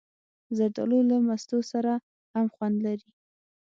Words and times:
زردالو 0.57 0.99
له 1.09 1.17
مستو 1.27 1.57
سره 1.71 1.93
هم 2.33 2.45
خوند 2.55 2.77
لري. 2.85 3.09